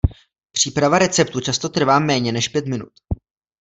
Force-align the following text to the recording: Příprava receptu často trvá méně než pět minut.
Příprava 0.51 0.99
receptu 0.99 1.39
často 1.41 1.69
trvá 1.69 1.99
méně 1.99 2.31
než 2.31 2.47
pět 2.47 2.65
minut. 2.67 2.91